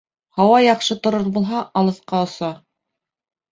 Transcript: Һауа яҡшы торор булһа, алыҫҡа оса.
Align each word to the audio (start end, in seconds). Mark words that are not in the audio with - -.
Һауа 0.37 0.55
яҡшы 0.63 0.97
торор 1.09 1.29
булһа, 1.37 1.61
алыҫҡа 1.83 2.25
оса. 2.31 2.53